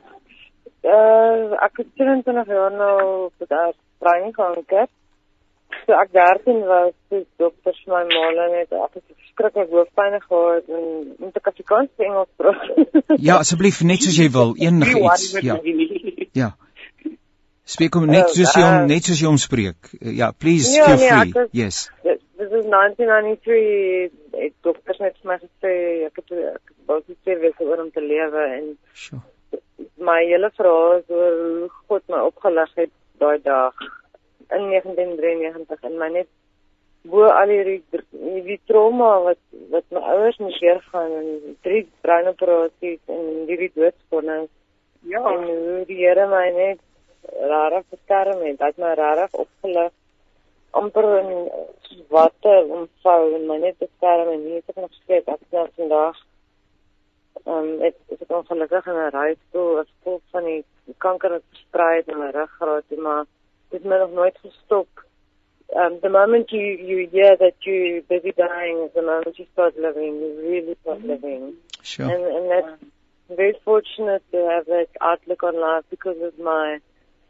[0.87, 3.73] uh, ek het 20 jaar nou daar
[4.03, 4.87] breinkanker.
[5.85, 10.85] So ek 13 was, toe dokters my maal net ek het verskriklik hoofpyn gehad en
[11.19, 12.71] moet ek Afrikaans of Engels praat?
[13.27, 15.35] ja, asseblief net soos jy wil, enigiets.
[15.43, 15.59] Ja.
[16.37, 16.51] Ja.
[17.67, 19.89] Spreek hom net soos jy hom net soos jy hom spreek.
[19.99, 21.47] Ja, please ja, feel nee, free.
[21.47, 21.79] Is, yes.
[22.37, 24.11] This is 1993.
[24.37, 25.73] Ek dokters net vir my gesê
[26.05, 29.23] ek het ek was nie seker wie oor om te lewe en sure.
[29.97, 33.73] My hele verhaal is oor hoe God my opgelig het daai dag
[34.55, 36.29] in 1993 en my net
[37.11, 37.81] bo al hierdie
[38.47, 39.39] die trauma wat
[39.73, 44.49] wat my ouers moes deurgaan en drie bruin operasies en hierdie doodsvonnis.
[45.07, 45.21] Ja.
[45.31, 46.79] En hoe die Here my net
[47.51, 49.91] rarig beskerm het, dat my rarig opgelig
[50.79, 51.31] amper in
[52.09, 56.19] water omvou en my net beskerm en hier is ek nog steeds ek sien vandag
[57.45, 60.63] ehm um, ek is ek ongelukkig in 'n rolstoel as gevolg van die
[61.05, 63.25] kanker wat versprei het in my ruggraat toe maar
[63.69, 65.05] dit het my nog nooit gestop
[65.75, 69.75] um the moment you you hear that you busy dying is the moment you start
[69.77, 71.09] living you really start mm-hmm.
[71.09, 72.95] living sure and and that's
[73.29, 76.79] very fortunate to have that outlook on life because of my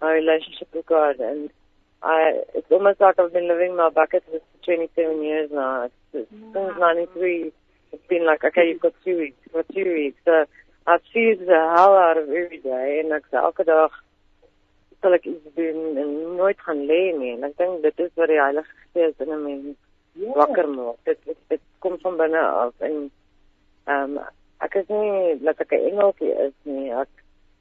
[0.01, 1.19] my relationship with God.
[1.19, 1.49] And
[2.03, 5.85] I, it's almost like I've been living my bucket list for 27 years now.
[5.85, 6.67] It's, it's, wow.
[6.69, 7.51] Since 93,
[7.91, 10.19] it's been like, okay, you've got two weeks, you've got two weeks.
[10.25, 10.45] So
[10.87, 13.01] I've seized the hell out of every day.
[13.03, 13.91] En ek sê elke dag
[15.01, 17.35] sal ek iets doen en nooit gaan lê nie.
[17.35, 19.75] En ek dink dit is wat die Heilige Gees in 'n mens
[20.13, 20.33] yeah.
[20.35, 20.97] wakker maak.
[21.03, 22.97] Dit, dit dit kom van binne af en
[23.85, 24.19] ehm um,
[24.65, 26.91] ek is nie dat ek 'n engeltjie is nie.
[26.91, 27.11] Ek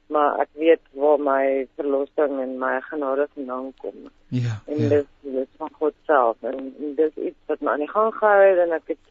[0.07, 4.09] maar ek weet waar my verlossing en my genade vandaan kom.
[4.27, 4.55] Ja.
[4.65, 4.89] En ja.
[4.89, 8.41] dit is van God self en, en dis iets wat my aan die gang gehou
[8.43, 9.03] het en ek het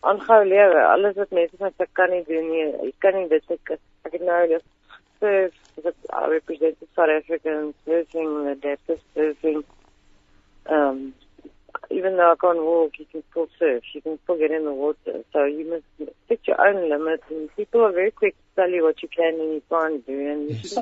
[0.00, 0.82] aangehou lewe.
[0.94, 2.66] Alles wat mense sê ek kan nie doen nie.
[2.88, 4.66] Ek kan nie dit ek ek het nou net
[5.20, 9.64] surf dat I represent the South African surfing the depth surfing
[10.66, 11.12] um
[11.90, 13.82] even though I can't walk, you can still surf.
[13.94, 15.24] You can still get in the water.
[15.32, 17.24] So you must set your own limits.
[17.30, 20.30] And people are very quick to tell you what you can and you can't do.
[20.30, 20.78] And yes.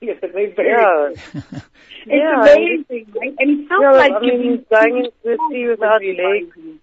[0.00, 1.08] yes, very, very yeah.
[1.34, 2.42] it's yeah.
[2.42, 3.34] amazing, right?
[3.38, 6.80] And it sounds yeah, like I mean, going into the sea without legs.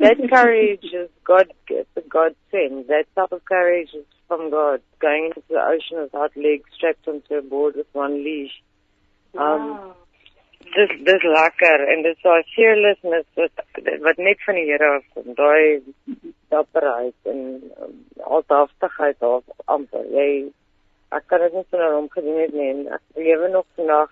[0.00, 1.52] That courage is God
[2.08, 2.88] God sent.
[2.88, 4.80] That type of courage is from God.
[5.00, 8.62] Going into the ocean without legs, strapped onto a board with one leash.
[9.34, 9.96] Um, wow
[10.74, 13.62] dis dis lekker en dit so fearlessness wat
[14.06, 15.82] wat net van die Here af kom daai
[16.54, 17.40] dapperheid en
[17.84, 17.96] um,
[18.36, 19.44] altaftigheid of
[19.76, 20.28] amper jy
[21.16, 24.10] ek kan dit nie sonder hom gedoen het nie en ek lewe nog vandag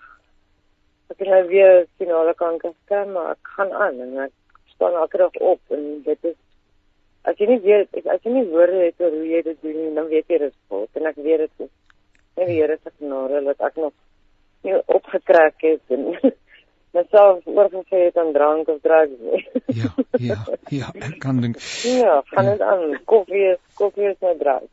[1.11, 4.35] ek het nou weer finale kanker gekry maar ek gaan aan en ek
[4.75, 6.37] staan elke dag op en dit is
[7.25, 10.07] as jy nie weet as jy nie woorde het oor hoe jy dit doen dan
[10.13, 11.73] weet jy dit vol en ek weet dit is nie
[12.35, 13.93] die Here se genade dat ek nog
[14.63, 16.03] nie opgetrek het en
[16.95, 19.43] myself oorgegee het aan drank of drugs nie.
[19.81, 20.39] ja, ja,
[20.71, 21.59] ja, ek kan dink.
[21.83, 22.99] Ja, gaan dit aan.
[23.05, 24.69] Koffie is koffie is my drank.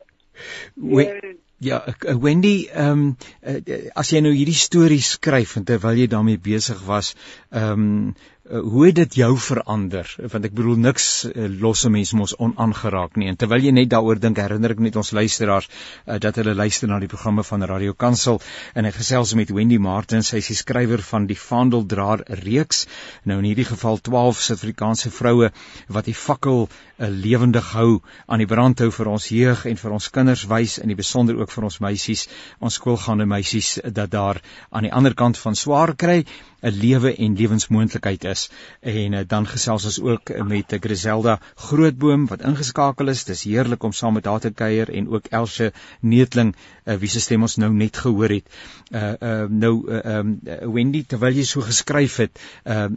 [0.73, 5.99] We, ja, uh, Wendy, ehm um, uh, as jy nou hierdie storie skryf en terwyl
[5.99, 7.13] jy daarmee besig was,
[7.51, 8.15] ehm um,
[8.49, 10.09] uh, hoe het dit jou verander?
[10.19, 13.29] Want ek bedoel niks uh, losse mense mos onaangeraak nie.
[13.31, 16.91] En terwyl jy net daaroor dink, herinner ek net ons luisteraars uh, dat hulle luister
[16.91, 18.41] na die programme van Radio Kansel
[18.75, 22.85] en ek gesels met Wendy Martins, sy is die skrywer van die Vaandeldraer reeks.
[23.23, 25.51] Nou in hierdie geval 12 Suid-Afrikaanse vroue
[25.87, 29.97] wat die fakkel uh, lewendig hou aan die brand hou vir ons jeug en vir
[29.99, 32.27] ons kinders wys in die besonder ook vir ons meisies,
[32.59, 36.23] ons skoolgaande meisies dat daar aan die ander kant van swaar kry
[36.63, 38.32] 'n lewe en lewensmoontlikheid is.
[38.81, 43.23] En uh, dan gesels ons ook met Griselda Grootboom wat ingeskakel is.
[43.29, 47.21] Dis heerlik om saam met haar te kuier en ook Elsje Neetling uh, wie se
[47.23, 48.47] stem ons nou net gehoor het.
[48.91, 50.39] Uh uh nou uh, um
[50.73, 52.87] Wendy terwyl jy so geskryf het, uh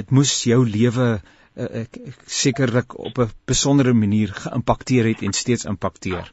[0.00, 1.20] dit moes jou lewe
[1.56, 1.84] uh,
[2.26, 6.32] sekerlik op 'n besondere manier geïmpakteer het en steeds impakteer.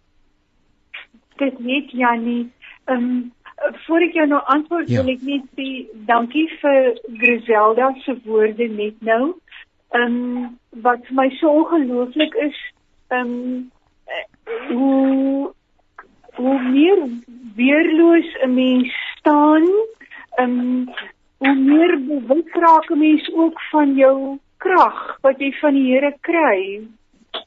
[1.38, 2.52] Dit net Janie,
[2.86, 3.34] ehm um,
[3.86, 5.04] voor ek jou nou antwoord ja.
[5.04, 5.68] wil ek net sê
[6.08, 6.90] dankie vir
[7.22, 9.36] Griselda se woorde net nou.
[9.98, 12.58] Ehm um, wat vir my so ongelooflik is,
[13.10, 13.72] ehm um,
[14.70, 15.54] hoe
[16.40, 17.00] hoe meer
[17.56, 19.66] weerloos 'n mens staan,
[20.38, 20.94] ehm um,
[21.38, 21.98] hoe meer
[22.54, 26.88] raak 'n mens ook van jou krag wat jy van die Here kry.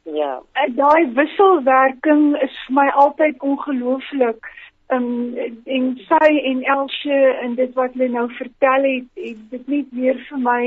[0.03, 0.41] Ja.
[0.53, 4.47] En daai wisselwerking is vir my altyd ongelooflik.
[4.93, 9.93] Um, en sy en Elsje en dit wat hulle nou vertel het, het dit net
[9.97, 10.65] weer vir my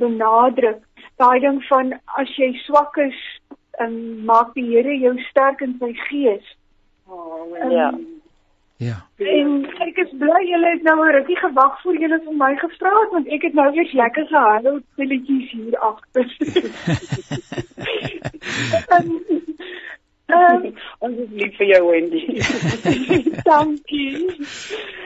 [0.00, 0.80] benadruk.
[1.22, 3.18] Daai ding van as jy swak is,
[3.84, 6.56] um, maak die Here jou sterk in sy gees.
[7.06, 7.90] Oh, Um, Ja.
[8.80, 8.94] Ja.
[9.20, 12.92] En ek is bly julle het nou 'n rukkie gewag voor julle vir my gevra
[13.00, 16.26] het want ek het nou eers lekker gehandel pilletjies hier agter.
[18.94, 19.10] Ehm,
[20.30, 20.66] Ehm
[21.04, 22.24] Ons is lief vir jou, Wendy.
[23.50, 24.26] dankie.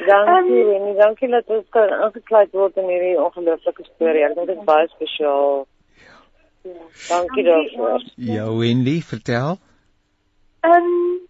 [0.06, 0.96] Dankie, Ehm, Winnie.
[1.00, 4.24] Dankie dat ons kan ingekluit word in hierdie ongelooflike storie.
[4.26, 5.66] Ek dink dit is baie spesiaal.
[7.08, 8.02] Dankie daarvoor.
[8.16, 9.58] Ja, Wendy, vertel.
[10.64, 11.22] Ehm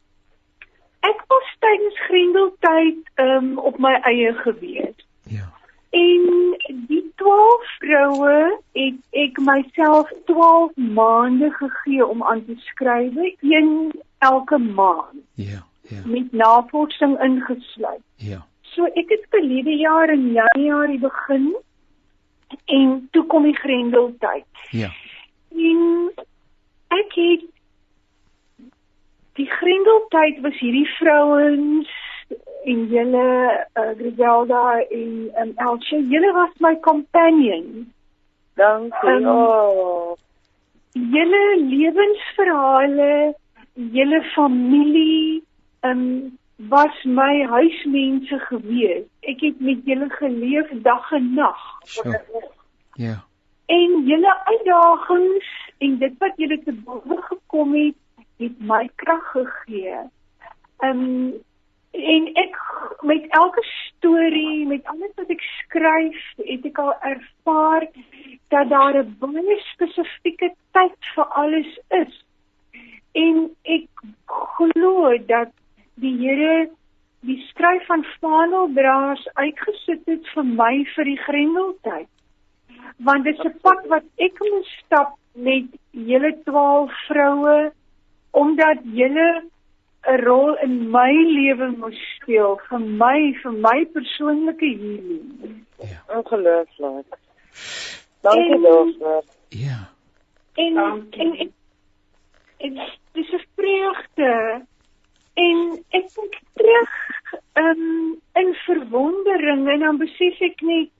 [1.04, 4.96] ek was tydens Grendeltyd ehm op my eie gewees.
[5.28, 5.50] Ja.
[5.94, 6.56] En
[6.88, 8.38] die 12 vroue
[8.72, 15.62] het ek myself 12 maande gegee om aan te skrywe, een elke maand Ja.
[15.88, 16.00] Ja.
[16.04, 18.02] met navorsing ingesluit.
[18.16, 18.46] Ja.
[18.74, 21.54] So ek het verlede jaar in Januarie begin
[22.64, 24.46] en toe kom die Grendeltyd.
[24.70, 24.90] Ja.
[25.54, 26.10] En
[26.88, 27.44] ek het
[29.34, 31.90] die Grendeltyd was hierdie vrouens
[32.64, 33.26] en julle
[33.76, 35.10] uh, Griselda en
[35.42, 37.92] um, Elsie, julle was my companion.
[38.56, 39.08] Dankie.
[39.08, 40.16] Ehm, Oh.
[40.94, 43.34] Julle lewensverhale,
[43.74, 45.42] julle familie,
[45.82, 49.06] um, was my huismense gewees.
[49.26, 51.62] Ek het met julle geleef dag en nag.
[51.82, 52.14] So.
[52.94, 53.24] Ja.
[53.66, 57.96] En julle uitdagings en dit wat julle te bowe gekom het,
[58.38, 59.98] het my krag gegee.
[60.78, 61.34] Um
[62.12, 62.56] en ek
[63.08, 67.88] met elke storie, met alles wat ek skryf, het ek al ervaar
[68.52, 72.14] dat daar 'n baie spesifieke tyd vir alles is.
[73.12, 73.88] En ek
[74.26, 75.52] glo dat
[75.94, 76.70] die Here
[77.24, 82.10] die skryf van vaandeldraers uitgesit het vir my vir die Grendeltyd
[83.06, 87.72] want dit is 'n pad wat ek moet stap met julle 12 vroue
[88.30, 89.28] omdat julle
[90.06, 95.66] 'n rol in my lewe moes speel vir my vir my persoonlike healing.
[96.08, 97.18] Ongelooflik.
[98.20, 99.24] Dankie daarvoor.
[99.48, 99.90] Ja.
[100.54, 101.20] En Dankie.
[101.20, 101.52] en en,
[102.56, 102.80] en
[103.12, 104.62] dis 'n vreugde
[105.34, 106.92] en ek dink terug
[107.54, 110.90] um, in verwondering en dan besef ek net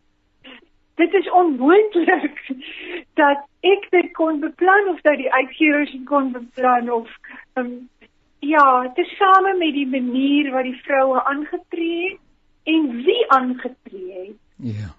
[0.95, 2.43] dit is onmoontlik
[3.21, 7.11] dat ek dit kon beplan of dat die uitgewers dit kon beplan of
[7.55, 7.89] um,
[8.47, 12.21] ja, tesame met die manier wat die vroue aangetree het
[12.65, 14.95] en wie aangetree het Ja.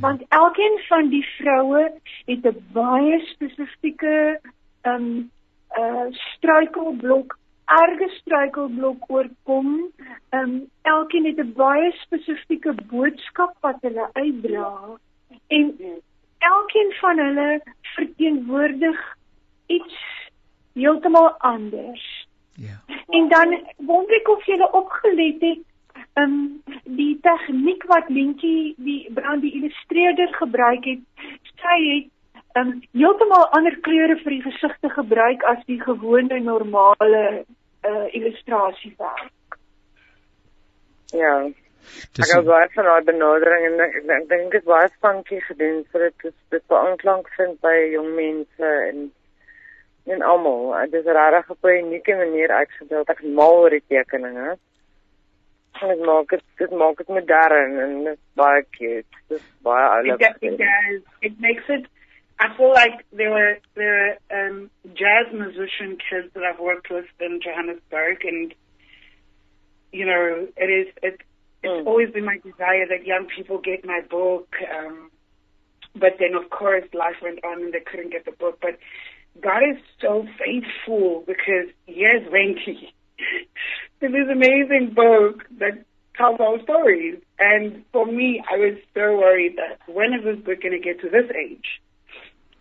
[0.00, 1.92] want elkeen van die vroue
[2.26, 4.40] het 'n baie spesifieke
[4.82, 5.30] um
[5.78, 9.92] uh struikelblok erge struikelblok oorkom.
[10.30, 14.98] Um elkeen het 'n baie spesifieke boodskap wat hulle uitdra
[15.46, 15.74] en
[16.38, 19.16] elkeen van hulle verteenwoordig
[19.66, 19.96] iets
[20.72, 22.17] heeltemal anders.
[22.58, 22.76] Ja.
[23.08, 25.64] En dan wonder ek of jy opgelet het
[26.18, 26.62] um
[26.98, 31.04] die tegniek wat Lentjie die brand die illustreerder gebruik het.
[31.62, 37.24] Sy het um heeltemal ander kleure vir die gesigte gebruik as die gewone normale
[37.86, 39.58] uh illustrasiewerk.
[41.14, 41.34] Ja.
[42.12, 44.88] Dis Ek hou baie van haar benadering en ek, ek, ek dink dit is baie
[44.96, 49.06] spunky gedoen sodat dit dit beanklank vind by jong mense en
[50.06, 50.90] en almal.
[50.90, 53.08] Dit is regtig op 'n unieke manier uitgebeeld.
[53.08, 54.58] Ek mal oor die tekeninge.
[55.80, 59.06] En dit maak dit dit maak dit modern en dit is baie cute.
[59.28, 60.36] Dit is baie It, oulik.
[60.40, 61.02] it does.
[61.20, 61.86] It makes it.
[62.40, 67.06] I feel like there were there were um, jazz musician kids that I've worked with
[67.18, 68.54] in Johannesburg, and
[69.92, 71.20] you know, it is it.
[71.62, 71.86] It's Mm.
[71.88, 74.46] always been my desire that young people get my book.
[74.76, 75.10] Um,
[75.96, 78.58] but then, of course, life went on and they couldn't get the book.
[78.60, 78.78] But
[79.42, 82.92] God is so faithful because here's Wendy.
[84.00, 85.84] in this amazing book that
[86.16, 87.20] tells our stories.
[87.38, 91.00] And for me, I was so worried that when is this book going to get
[91.00, 91.80] to this age?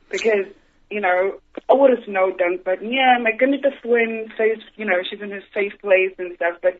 [0.10, 0.46] Because,
[0.90, 5.02] you know, I would have snowed done, but yeah, my goodness, when says, you know,
[5.10, 6.80] she's in a safe place and stuff, but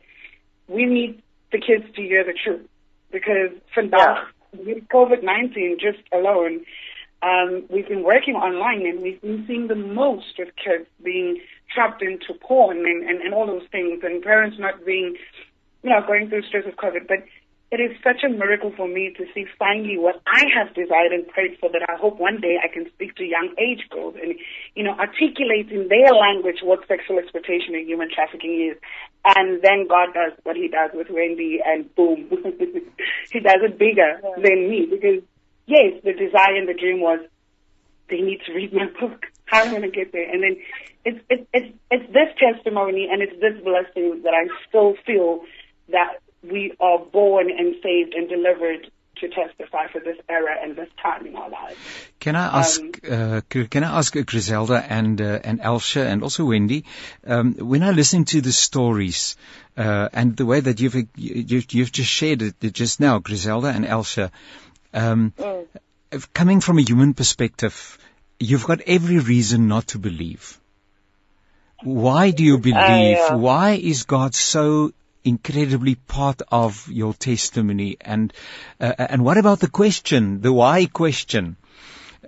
[0.66, 2.66] we need the kids to hear the truth.
[3.10, 6.64] Because vandaag, with COVID-19 just alone,
[7.22, 11.40] um, we've been working online and we've been seeing the most of kids being
[11.74, 15.16] trapped into porn and, and, and all those things and parents not being,
[15.82, 17.08] you know, going through stress of COVID.
[17.08, 17.24] But
[17.70, 21.28] it is such a miracle for me to see finally what I have desired and
[21.28, 24.34] prayed for that I hope one day I can speak to young age girls and,
[24.74, 28.80] you know, articulate in their language what sexual exploitation and human trafficking is.
[29.36, 32.30] And then God does what he does with Wendy and boom,
[33.30, 34.42] he does it bigger yeah.
[34.42, 35.20] than me because
[35.68, 37.20] yes, the desire and the dream was
[38.08, 39.26] they need to read my book.
[39.44, 40.28] How am I going to get there?
[40.28, 40.56] And then
[41.04, 45.44] it's, it's, it's, it's this testimony and it's this blessing that I still feel
[45.90, 50.88] that we are born and saved and delivered to testify for this era and this
[51.02, 51.76] time in our lives.
[52.20, 52.80] Can I ask?
[52.80, 56.84] Um, uh, can I ask Griselda and uh, and Elsha and also Wendy?
[57.26, 59.36] Um, when I listen to the stories
[59.76, 63.84] uh, and the way that you've you've, you've just shared it just now, Griselda and
[63.84, 64.30] Elsha,
[64.98, 66.32] um, mm.
[66.34, 67.98] coming from a human perspective,
[68.38, 70.58] you've got every reason not to believe.
[71.82, 72.76] Why do you believe?
[72.76, 73.34] Uh, yeah.
[73.34, 74.92] Why is God so
[75.28, 77.96] incredibly part of your testimony.
[78.00, 78.32] And
[78.80, 81.56] uh, and what about the question, the why question?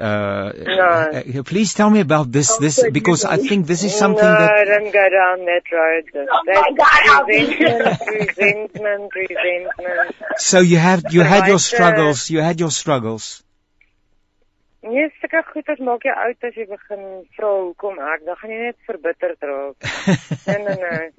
[0.00, 1.40] Uh, no.
[1.40, 4.50] Uh, please tell me about this, this, because I think this is something no, that...
[4.50, 6.04] I don't go down that road.
[6.14, 10.14] Oh That's resentment, resentment, resentment.
[10.38, 13.42] So you have, you had your struggles, you had your struggles.
[14.82, 17.02] Nee, sulke goeders maak jou oud as jy begin
[17.36, 19.90] vra hoekom ek, dan gaan jy net verbitterd raak.
[20.46, 21.10] nee, nee, nee.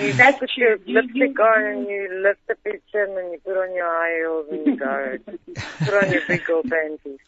[0.00, 3.74] You That's put your lipstick on and you lift the picture and you put on
[3.76, 5.18] your high heels and you go.
[5.84, 7.20] put on your big old panties.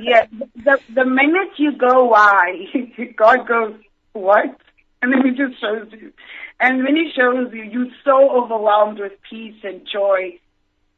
[0.00, 2.66] Yeah, the the minute you go why,
[3.16, 3.74] God goes
[4.12, 4.56] what,
[5.02, 6.12] and then He just shows you.
[6.60, 10.38] And when He shows you, you're so overwhelmed with peace and joy.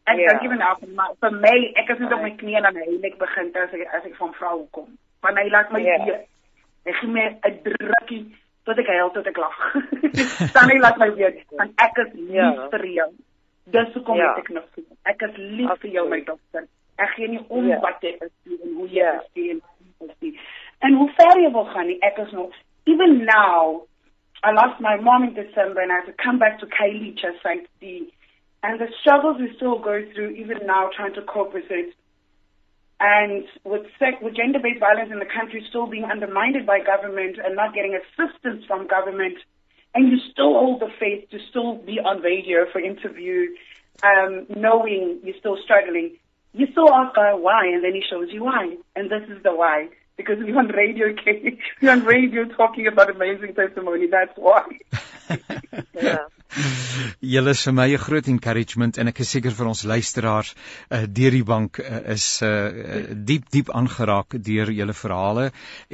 [0.08, 0.32] Ek yeah.
[0.32, 3.50] dink even nou vir vir my, ek is net op my knieë en net begin
[3.62, 4.88] as ek as ek van vrou kom.
[5.22, 6.06] Want hy laat my yeah.
[6.06, 6.28] weet.
[6.88, 8.22] Hy gee my 'n drukkie
[8.66, 9.58] tot ek huil tot ek lag.
[10.56, 12.50] Dan hy laat my weet, want ek is lief ja.
[12.72, 13.10] vir jou.
[13.70, 14.32] Dis hoekom ja.
[14.40, 14.88] ek nog sien.
[15.06, 15.80] Ek is lief Absoluut.
[15.84, 16.66] vir jou my dogter.
[17.00, 17.80] Ek gee nie om ja.
[17.84, 19.14] wat jy is en hoe jy ja.
[19.34, 19.60] is
[20.80, 21.98] en hoe ver jy wil gaan nie.
[22.04, 23.86] Ek is nog even now
[24.42, 27.44] I lost my mom in December and I had to come back to Kylie just
[27.44, 28.08] like the
[28.62, 31.94] and the struggles we still go through even now trying to cope with it
[33.00, 33.86] and with,
[34.20, 38.62] with gender-based violence in the country still being undermined by government and not getting assistance
[38.66, 39.38] from government,
[39.94, 43.48] and you still hold the faith to still be on radio for interview,
[44.04, 46.16] um, knowing you're still struggling,
[46.52, 49.54] you still ask God why, and then He shows you why, and this is the
[49.54, 49.88] why.
[50.16, 51.14] Because we're on radio,
[51.82, 54.06] we're on radio talking about amazing testimony.
[54.06, 54.66] That's why.
[55.94, 56.18] yeah.
[57.32, 60.50] Julle is vir my 'n groot encouragement en ek is seker vir ons luisteraars
[60.90, 65.46] uh, deur die bank uh, is uh, diep diep aangeraak deur julle verhale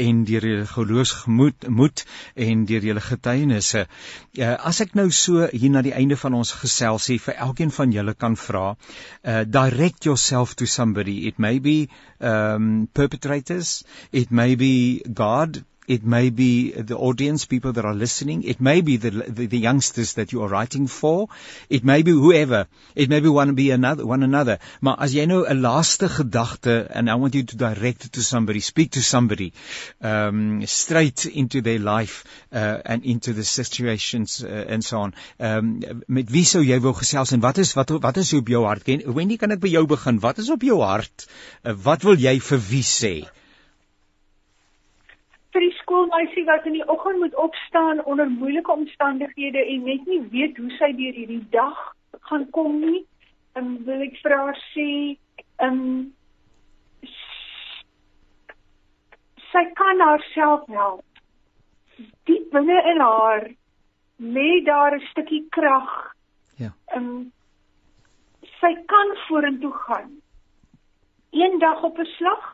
[0.07, 2.05] en deur julle geloofsgemoed moed
[2.49, 3.85] en deur julle getuienisse.
[4.39, 7.93] Uh, as ek nou so hier na die einde van ons geselsie vir elkeen van
[7.93, 11.27] julle kan vra, uh, direct yourself to somebody.
[11.29, 11.89] It may be
[12.21, 18.43] um perpetrators, it may be God It may be the audience, people that are listening.
[18.43, 21.29] It may be the, the, the, youngsters that you are writing for.
[21.71, 22.67] It may be whoever.
[22.95, 24.59] It may be one be another, one another.
[24.81, 28.23] Maar as jy nou 'n laaste gedagte and I want you to direct it to
[28.23, 29.53] somebody, speak to somebody,
[30.01, 35.15] um straight into their life uh and into the situations uh, and so on.
[35.39, 38.65] Um met wie sou jy wou gesels en wat is wat wat is op jou
[38.65, 38.87] hart?
[38.87, 40.21] Wendy, kan ek by jou begin?
[40.21, 41.27] Wat is op jou hart?
[41.65, 43.17] Uh, wat wil jy vir wie sê?
[45.57, 50.21] Vir die skoolmeisie wat in die oggend moet opstaan onder moeilike omstandighede en net nie
[50.35, 51.79] weet hoe sy deur hierdie dag
[52.29, 53.07] gaan kom nie.
[53.57, 54.89] En wil ek vir haar sê,
[55.65, 55.95] ehm um,
[59.49, 61.23] sy kan haarself help.
[62.29, 63.49] Diep binne in haar
[64.37, 65.95] lê daar 'n stukkie krag.
[66.61, 66.75] Ja.
[66.93, 67.33] Ehm um,
[68.61, 70.13] sy kan vorentoe gaan.
[71.33, 72.53] Eendag op 'n slag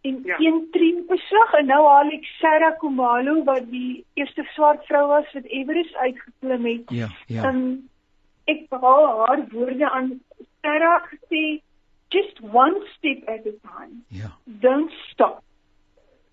[0.00, 0.36] en ja.
[0.38, 5.32] een trien beslag en nou haal ek Sarah Kumalo wat die eerste swart vrou was
[5.36, 6.94] wat Everest uitgeklim het.
[6.96, 7.48] Ja, ja.
[7.48, 7.88] Um,
[8.44, 10.14] ek haal haar woorde aan
[10.60, 11.60] Sarah gesê
[12.10, 14.02] just one step at a time.
[14.08, 14.32] Ja.
[14.44, 15.42] Don't stop.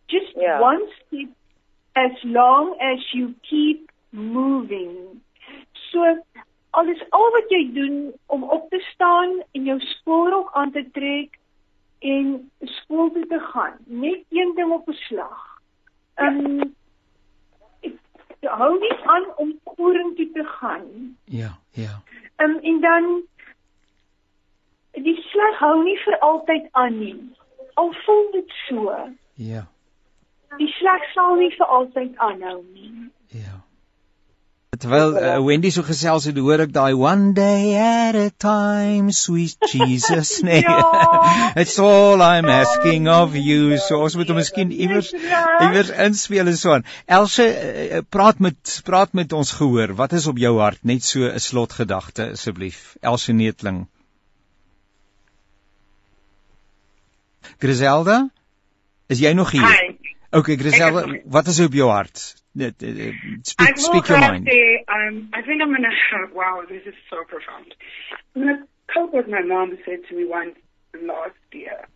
[0.08, 0.60] Just ja.
[0.62, 1.30] one step
[1.93, 5.21] as long as you keep moving.
[5.91, 6.17] So
[6.69, 11.37] alles al wat jy doen om op te staan en jou spoorrok aan te trek
[11.99, 13.78] en skool toe te gaan.
[13.86, 15.61] Net een ding op beslag.
[16.13, 16.76] Ehm um,
[17.82, 17.95] ek
[18.41, 21.17] hou nie aan om koring toe te gaan.
[21.26, 22.01] Ja, ja.
[22.36, 23.22] Ehm um, en dan
[24.91, 27.17] die slag hou nie vir altyd aan nie.
[27.74, 28.95] Al voel dit so.
[29.34, 29.67] Ja.
[30.57, 33.11] Die slag sal nie vir altyd aanhou nie.
[33.28, 33.66] Ja.
[34.76, 39.55] Terwyl uh, Wendy so gesels het, hoor ek daai one day at a time sweet
[39.72, 40.59] Jesus nee.
[40.59, 41.53] Ja.
[41.61, 43.78] It's all I'm asking of you.
[43.80, 46.84] So ons moet hom miskien iewers iewers inspel en so aan.
[47.07, 49.95] Else uh, praat met praat met ons gehoor.
[49.95, 50.84] Wat is op jou hart?
[50.84, 52.97] Net so 'n slotgedagte asseblief.
[52.99, 53.86] Else Neetling.
[57.57, 58.28] Griselda?
[59.07, 59.63] Is jy nog hier?
[59.63, 59.95] Hi.
[60.36, 62.36] Okay, Griselda, wat is op jou hart?
[62.60, 62.72] Uh, uh, I
[63.43, 64.47] Speak will speak your mind.
[64.49, 65.89] Say, um, I think I'm gonna.
[66.34, 67.76] Wow, this is so profound.
[68.36, 70.55] I'm gonna cope what my mom said to me once
[70.93, 71.88] last year.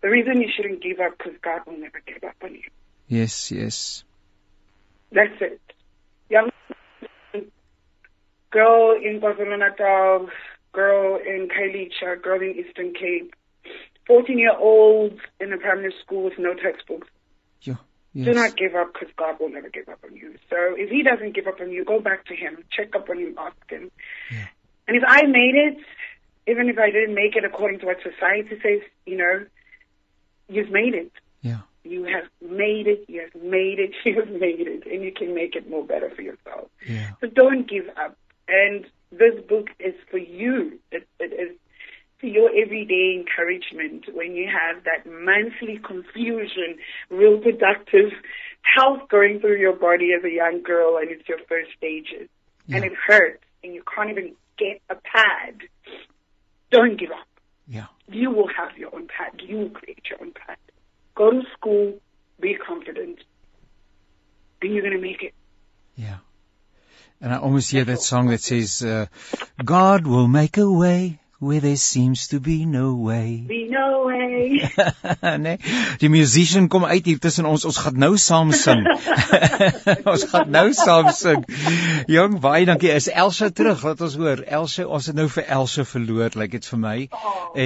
[0.00, 2.62] The reason you shouldn't give up because God will never give up on you.
[3.08, 4.04] Yes, yes.
[5.12, 5.60] That's it.
[6.30, 6.50] Young
[8.50, 10.28] girl in KwaZulu Natal,
[10.72, 13.34] girl in Kailicha, girl in Eastern Cape,
[14.06, 17.08] 14 year old in a primary school with no textbooks.
[18.14, 18.24] Ja.
[18.24, 20.34] Do not give up because God will never give up on you.
[20.50, 23.18] So if He doesn't give up on you, go back to Him, check up on
[23.18, 23.90] Him, ask Him.
[24.30, 24.48] Yeah.
[24.86, 25.78] And if I made it,
[26.46, 29.46] even if I didn't make it according to what society says, you know,
[30.48, 31.12] you've made it.
[31.40, 31.60] Yeah.
[31.84, 33.04] You have made it.
[33.08, 33.92] You have made it.
[34.04, 36.68] You have made it, and you can make it more better for yourself.
[36.86, 37.16] Ja.
[37.20, 38.16] So don't give up.
[38.46, 40.78] And this book is for you.
[40.90, 41.56] It, it is
[42.28, 46.78] your everyday encouragement when you have that monthly confusion,
[47.10, 48.12] real productive
[48.62, 52.28] health going through your body as a young girl and it's your first stages.
[52.68, 55.62] And it hurts and you can't even get a pad.
[56.70, 57.26] Don't give up.
[57.66, 57.86] Ja.
[58.08, 59.40] You will have your own pad.
[59.40, 60.56] You will create your own pad.
[61.14, 62.00] Go to school,
[62.40, 63.18] be confident,
[64.62, 65.34] and you're going to make it.
[65.96, 66.18] Yeah.
[67.20, 69.06] And I almost hear that song that says, uh,
[69.64, 73.42] God will make a way where there seems to be no way.
[73.48, 74.62] Be no way.
[75.44, 75.56] nee,
[75.98, 77.64] die musician kom uit hier tussen ons.
[77.66, 78.84] Ons gaan nou saam sing.
[80.12, 81.42] ons gaan nou saam sing.
[82.06, 82.92] Jong, baie dankie.
[82.94, 83.82] Is Elsa terug?
[83.82, 84.44] Laat ons hoor.
[84.46, 86.94] Elsa, ons het nou vir Elsa verloor, lyk like dit vir my.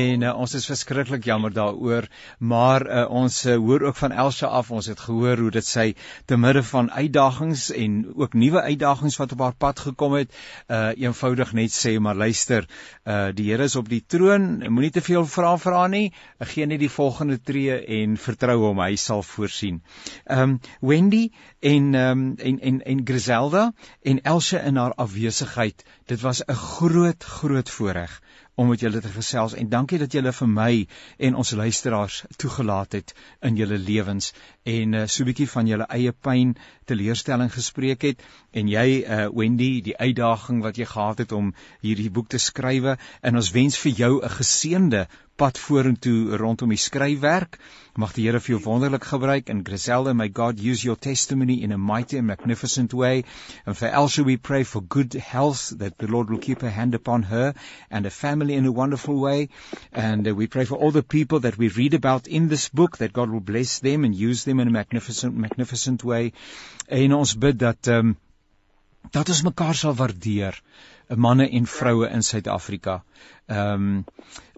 [0.01, 2.09] En uh, ons is verskriklik jammer daaroor,
[2.41, 4.73] maar uh, ons uh, hoor ook van Elsa af.
[4.73, 5.87] Ons het gehoor hoe dit sy
[6.25, 10.33] te midde van uitdagings en ook nuwe uitdagings wat op haar pad gekom het,
[10.73, 12.65] uh eenvoudig net sê maar luister,
[13.05, 14.47] uh die Here is op die troon.
[14.73, 16.13] Moenie te veel vra vra nie.
[16.53, 19.83] Gee net die volgende tree en vertrou hom, hy sal voorsien.
[20.25, 21.25] Ehm um, Wendy
[21.61, 23.67] en ehm um, en en en Griselda
[24.03, 25.85] en Elsa in haar afwesigheid.
[26.07, 28.21] Dit was 'n groot groot voorreg
[28.57, 30.87] om met julle te gesels en dankie dat julle vir my
[31.29, 33.13] en ons luisteraars toegelaat het
[33.45, 34.33] in julle lewens
[34.67, 36.57] en uh, so 'n bietjie van julle eie pyn,
[36.91, 42.11] teleurstelling gespreek het en jy uh, Wendy die uitdaging wat jy gehad het om hierdie
[42.11, 45.07] boek te skrywe en ons wens vir jou 'n geseënde
[45.37, 47.59] pad vorentoe rondom die skryfwerk.
[47.97, 51.73] Mag die Here vir jou wonderlik gebruik en Griselda may God use your testimony in
[51.73, 53.25] a mighty and magnificent way.
[53.67, 56.95] And for Elsa we pray for good health that the Lord will keep a hand
[56.95, 57.55] upon her
[57.91, 59.49] and her family in a wonderful way.
[59.93, 62.99] And uh, we pray for all the people that we read about in this book
[62.99, 66.33] that God will bless them and use them in a magnificent magnificent way.
[66.89, 68.17] En ons bid dat ehm um,
[69.11, 70.57] dat ons mekaar sal waardeer,
[71.15, 73.05] manne en vroue in Suid-Afrika.
[73.47, 74.05] Ehm um,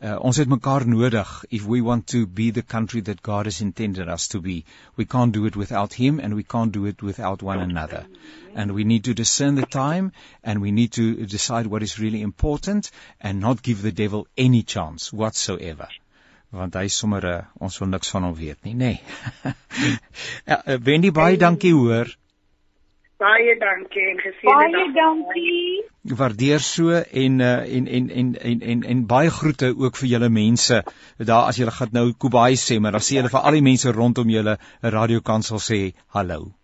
[0.03, 3.61] uh, ons het mekaar nodig if we want to be the country that God has
[3.61, 4.65] intended us to be.
[4.97, 8.07] We can't do it without him and we can't do it without one another.
[8.55, 12.23] And we need to discern the time and we need to decide what is really
[12.23, 12.91] important
[13.21, 15.89] and not give the devil any chance whatsoever.
[16.51, 18.95] Want hy sommer uh, ons wil niks van hom weet nie, nê.
[18.97, 19.55] Nee.
[20.47, 22.09] uh, Wendy baie dankie hoor.
[23.19, 24.95] Baie dankie en geseënde Baie dag.
[24.97, 25.85] dankie.
[26.17, 30.29] waardeer so en uh, en, en en en en en baie groete ook vir julle
[30.29, 30.83] mense.
[31.19, 33.93] Daar as julle gaan nou Kubai sê, maar dan sê julle vir al die mense
[33.93, 35.81] rondom julle 'n radiokansel sê
[36.17, 36.55] hallo.